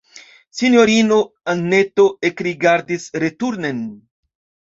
Sinjorino 0.59 1.17
Anneto 1.53 2.05
ekrigardis 2.31 3.05
returnen. 3.25 3.85